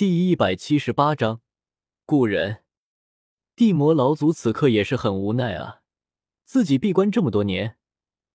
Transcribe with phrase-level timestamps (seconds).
[0.00, 1.42] 第一百七十八章
[2.06, 2.64] 故人。
[3.54, 5.82] 地魔老祖此刻也是很无奈啊，
[6.42, 7.76] 自己闭关这么多年，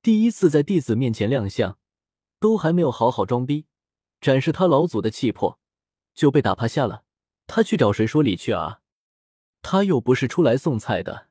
[0.03, 1.79] 第一次在弟子面前亮相，
[2.39, 3.65] 都还没有好好装逼，
[4.21, 5.59] 展示他老祖的气魄，
[6.13, 7.03] 就被打趴下了。
[7.47, 8.81] 他去找谁说理去啊？
[9.63, 11.29] 他又不是出来送菜的，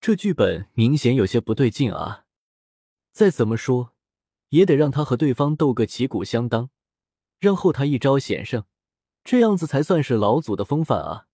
[0.00, 2.24] 这剧本明显有些不对劲啊！
[3.12, 3.94] 再怎么说，
[4.48, 6.70] 也得让他和对方斗个旗鼓相当，
[7.38, 8.64] 然后他一招险胜。
[9.24, 11.26] 这样子才算是老祖的风范啊！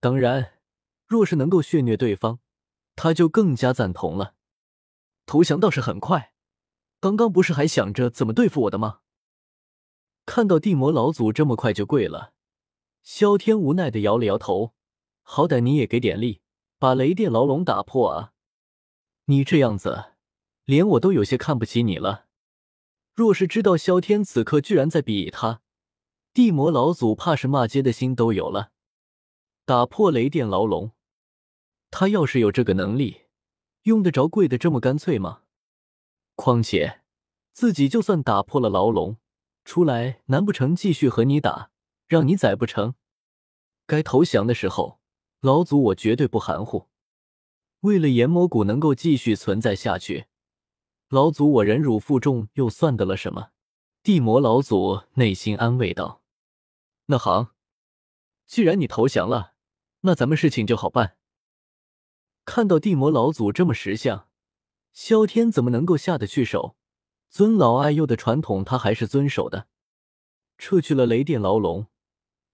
[0.00, 0.54] 当然，
[1.06, 2.38] 若是能够血虐对方，
[2.96, 4.34] 他就更加赞同了。
[5.26, 6.32] 投降倒是很快，
[7.00, 9.00] 刚刚不是还想着怎么对付我的吗？
[10.24, 12.32] 看到地魔老祖这么快就跪了，
[13.02, 14.72] 萧天无奈的摇了摇头。
[15.22, 16.40] 好歹你也给点力，
[16.78, 18.32] 把雷电牢笼打破啊！
[19.26, 20.12] 你这样子，
[20.64, 22.26] 连我都有些看不起你了。
[23.14, 25.62] 若是知道萧天此刻居然在比他。
[26.34, 28.72] 地魔老祖怕是骂街的心都有了，
[29.64, 30.90] 打破雷电牢笼，
[31.92, 33.26] 他要是有这个能力，
[33.82, 35.42] 用得着跪的这么干脆吗？
[36.34, 37.02] 况且
[37.52, 39.16] 自己就算打破了牢笼，
[39.64, 41.70] 出来难不成继续和你打，
[42.08, 42.96] 让你宰不成？
[43.86, 44.98] 该投降的时候，
[45.40, 46.88] 老祖我绝对不含糊。
[47.82, 50.26] 为了炎魔谷能够继续存在下去，
[51.10, 53.50] 老祖我忍辱负重又算得了什么？
[54.02, 56.22] 地魔老祖内心安慰道。
[57.06, 57.54] 那好，
[58.46, 59.54] 既然你投降了，
[60.00, 61.18] 那咱们事情就好办。
[62.46, 64.28] 看到地魔老祖这么识相，
[64.92, 66.76] 萧天怎么能够下得去手？
[67.28, 69.68] 尊老爱幼的传统他还是遵守的。
[70.56, 71.88] 撤去了雷电牢笼，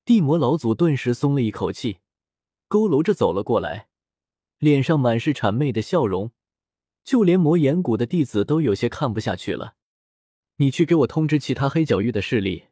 [0.04, 1.98] 地魔老祖顿时松了一口气，
[2.68, 3.88] 佝偻着走了过来，
[4.58, 6.32] 脸上满是谄媚的笑容，
[7.04, 9.76] 就连魔岩谷的弟子都有些看不下去了。
[10.56, 12.69] 你去给我通知其他黑角域的势力。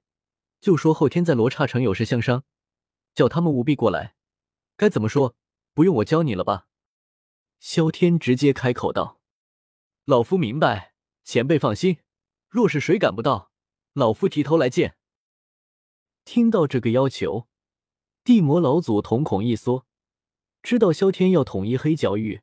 [0.61, 2.45] 就说后天在罗刹城有事相商，
[3.15, 4.15] 叫他们务必过来。
[4.77, 5.37] 该怎么说？
[5.75, 6.67] 不用我教你了吧？
[7.61, 9.21] 萧天直接开口道
[10.05, 11.99] ：“老夫明白，前辈放心。
[12.49, 13.53] 若是谁赶不到，
[13.93, 14.97] 老夫提头来见。”
[16.25, 17.49] 听到这个要求，
[18.25, 19.87] 地魔老祖瞳孔一缩，
[20.63, 22.43] 知道萧天要统一黑角域，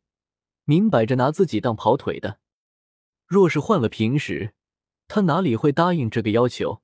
[0.64, 2.40] 明摆着拿自己当跑腿的。
[3.26, 4.54] 若是换了平时，
[5.08, 6.82] 他哪里会答应这个要求？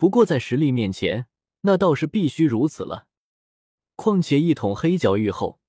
[0.00, 1.26] 不过在实力面前，
[1.60, 3.06] 那倒是必须如此了。
[3.96, 5.60] 况且一统黑角域后，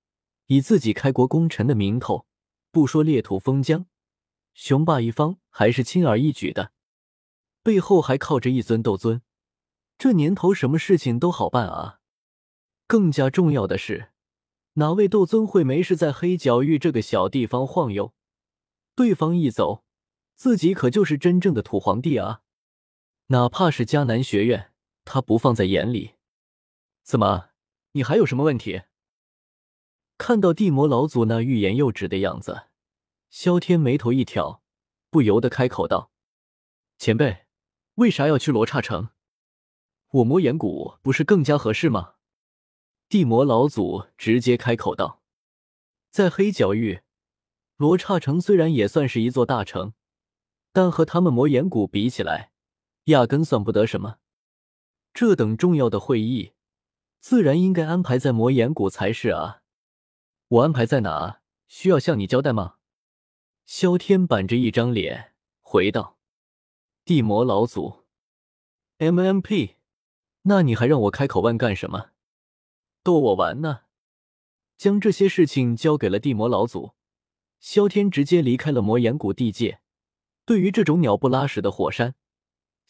[0.48, 2.26] 以自己开国功臣的名头，
[2.72, 3.88] 不说裂土封疆，
[4.54, 6.72] 雄霸一方还是轻而易举的。
[7.62, 9.22] 背后还靠着一尊斗尊，
[9.98, 12.00] 这年头什么事情都好办啊。
[12.88, 14.12] 更加重要的是，
[14.76, 18.14] 哪位斗尊会没事在黑角域这个小地方晃悠？
[18.96, 19.84] 对方一走，
[20.36, 22.44] 自己可就是真正的土皇帝啊！
[23.32, 24.74] 哪怕是迦南学院，
[25.06, 26.16] 他不放在眼里。
[27.02, 27.52] 怎么，
[27.94, 28.82] 你还有什么问题？
[30.18, 32.64] 看到地魔老祖那欲言又止的样子，
[33.30, 34.62] 萧天眉头一挑，
[35.10, 36.12] 不由得开口道
[37.00, 37.46] ：“前辈，
[37.96, 39.12] 为啥要去罗刹城？
[40.10, 42.16] 我魔岩谷不是更加合适吗？”
[43.08, 45.22] 地魔老祖直接开口道
[46.12, 47.00] ：“在黑角域，
[47.78, 49.94] 罗刹城虽然也算是一座大城，
[50.74, 52.51] 但和他们魔岩谷比起来。”
[53.12, 54.18] 压根算不得什么，
[55.14, 56.54] 这等重要的会议，
[57.20, 59.62] 自然应该安排在魔岩谷才是啊！
[60.48, 62.76] 我安排在哪，需要向你交代吗？
[63.66, 66.18] 萧天板着一张脸回道
[67.06, 68.04] ：“地魔老祖
[68.98, 69.76] ，MMP，
[70.42, 72.10] 那你还让我开口问干什么？
[73.04, 73.82] 逗我玩呢？”
[74.78, 76.94] 将这些事情交给了地魔老祖，
[77.60, 79.80] 萧天直接离开了魔岩谷地界。
[80.44, 82.16] 对于这种鸟不拉屎的火山，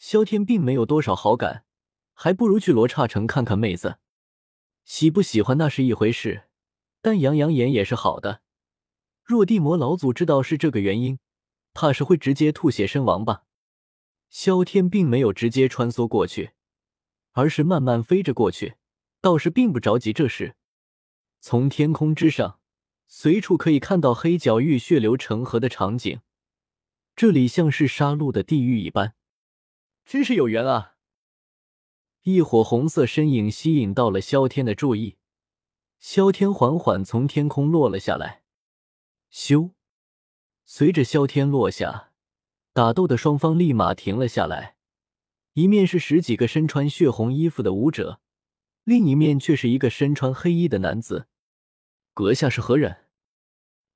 [0.02, 1.64] 萧天并没有多少好感，
[2.12, 3.98] 还不如去罗刹城看看妹子。
[4.84, 6.48] 喜不喜欢那是一回事，
[7.00, 8.42] 但养养眼也是好的。
[9.22, 11.20] 若地魔老祖知道是这个原因，
[11.72, 13.44] 怕是会直接吐血身亡吧。
[14.28, 16.50] 萧天并没有直接穿梭过去，
[17.30, 18.74] 而是慢慢飞着过去，
[19.20, 20.56] 倒是并不着急这事。
[21.40, 22.58] 从天空之上，
[23.06, 26.22] 随处可以看到黑角域血流成河的场景，
[27.14, 29.14] 这里像是杀戮的地狱一般。
[30.04, 30.96] 真是有缘啊！
[32.22, 35.16] 一伙红色身影吸引到了萧天的注意，
[35.98, 38.42] 萧天缓缓从天空落了下来。
[39.32, 39.72] 咻！
[40.64, 42.12] 随着萧天落下，
[42.72, 44.76] 打斗的双方立马停了下来。
[45.54, 48.20] 一面是十几个身穿血红衣服的武者，
[48.84, 51.28] 另一面却是一个身穿黑衣的男子。
[52.14, 53.08] 阁下是何人？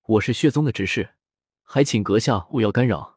[0.03, 1.15] 我是血宗的执事，
[1.63, 3.16] 还请阁下勿要干扰。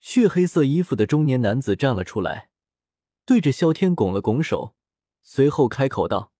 [0.00, 2.50] 血黑色衣服的中年男子站了出来，
[3.24, 4.74] 对着萧天拱了拱手，
[5.22, 6.32] 随后开口道：“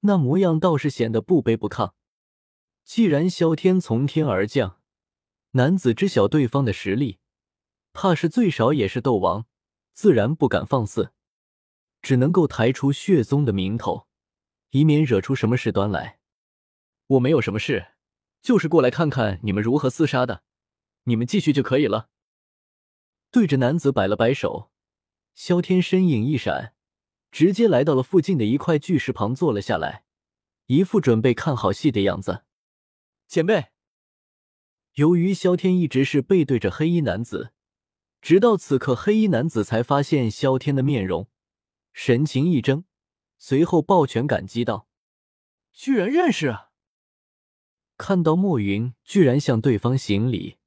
[0.00, 1.92] 那模样倒是显得不卑不亢。
[2.84, 4.80] 既然萧天从天而降，
[5.52, 7.18] 男子知晓对方的实力，
[7.92, 9.46] 怕是最少也是斗王，
[9.92, 11.12] 自然不敢放肆，
[12.02, 14.08] 只能够抬出血宗的名头，
[14.70, 16.18] 以免惹出什么事端来。
[17.06, 17.92] 我没有什么事，
[18.42, 20.42] 就是过来看看你们如何厮杀的，
[21.04, 22.08] 你们继续就可以了。”
[23.30, 24.70] 对着男子摆了摆手，
[25.34, 26.74] 萧天身影一闪，
[27.30, 30.04] 直接来到了附近的一块巨石旁坐了下来，
[30.66, 32.44] 一副准备看好戏的样子。
[33.28, 33.66] 前辈，
[34.94, 37.52] 由于萧天一直是背对着黑衣男子，
[38.20, 41.28] 直到此刻，黑衣男子才发现萧天的面容，
[41.92, 42.84] 神情一怔，
[43.38, 44.88] 随后抱拳感激道
[45.72, 46.56] ：“居然认识！”
[47.96, 50.59] 看到莫云居然向对方行礼。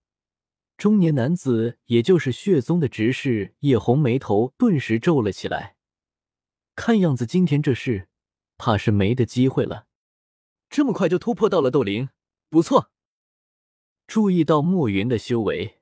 [0.78, 5.76] 中年男子，也就是血宗的执事叶红，眉头顿时皱了起来。
[6.76, 8.10] 看样子今天这事，
[8.58, 9.86] 怕是没的机会了。
[10.70, 12.10] 这么快就突破到了斗灵，
[12.50, 12.92] 不错。
[14.08, 15.80] 注意到莫云的修为，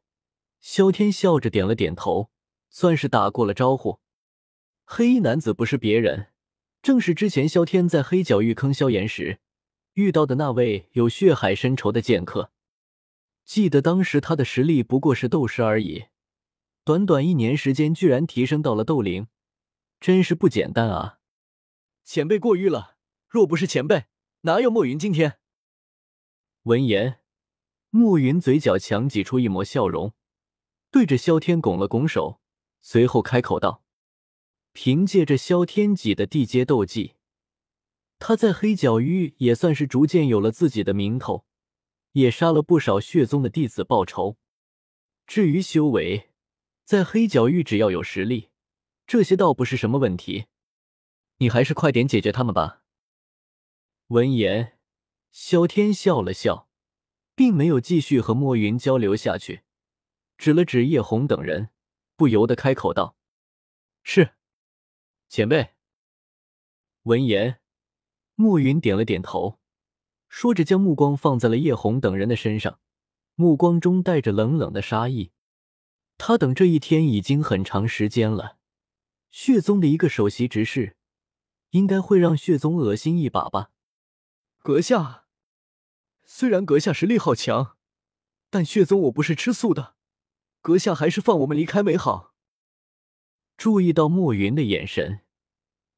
[0.60, 2.30] 萧天笑着点了点头，
[2.70, 4.00] 算是打过了招呼。
[4.86, 6.28] 黑衣男子不是别人，
[6.82, 9.40] 正是之前萧天在黑角域坑萧炎时
[9.94, 12.52] 遇到的那位有血海深仇的剑客。
[13.52, 16.06] 记得当时他的实力不过是斗师而已，
[16.86, 19.28] 短短一年时间居然提升到了斗灵，
[20.00, 21.20] 真是不简单啊！
[22.06, 22.96] 前辈过誉了，
[23.28, 24.06] 若不是前辈，
[24.44, 25.40] 哪有墨云今天？
[26.64, 27.20] 闻言，
[27.90, 30.14] 墨云嘴角强挤出一抹笑容，
[30.90, 32.40] 对着萧天拱了拱手，
[32.80, 33.84] 随后开口道
[34.72, 37.16] ：“凭借着萧天戟的地阶斗技，
[38.18, 41.46] 他在黑角域也算是逐渐有了自己的名头。”
[42.14, 44.38] 也杀了不少血宗的弟子报仇。
[45.26, 46.32] 至于修为，
[46.84, 48.50] 在黑角域只要有实力，
[49.08, 50.48] 这些倒不是什么问题。
[51.38, 52.84] 你还是快点解决他们吧。
[54.08, 54.78] 闻言，
[55.32, 56.70] 萧天笑了笑，
[57.34, 59.62] 并没有继续和莫云交流下去，
[60.38, 61.70] 指了指叶红等人，
[62.18, 63.16] 不由得开口道
[64.04, 64.34] ：“是，
[65.30, 65.76] 前辈。”
[67.04, 67.62] 闻言，
[68.36, 69.61] 莫云点了点头。
[70.34, 72.80] 说着，将目光放在了叶红等人的身上，
[73.36, 75.34] 目光中带着冷冷的杀意。
[76.18, 78.58] 他等这一天已经很长时间了，
[79.30, 80.96] 血宗的一个首席执事，
[81.72, 83.72] 应该会让血宗恶心一把吧？
[84.60, 85.26] 阁下，
[86.24, 87.76] 虽然阁下实力好强，
[88.50, 89.96] 但血宗我不是吃素的，
[90.62, 92.34] 阁下还是放我们离开为好。
[93.58, 95.20] 注意到莫云的眼神，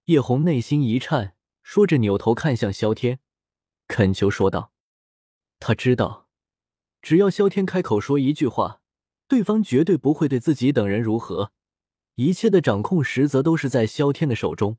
[0.06, 3.20] 叶红内心一颤，说着扭头看向萧天。
[3.94, 4.72] 恳求说道
[5.62, 6.28] ：“他知道，
[7.00, 8.82] 只要萧天开口说一句话，
[9.28, 11.52] 对方绝对不会对自己等人如何。
[12.16, 14.78] 一切的掌控实则都是在萧天的手中。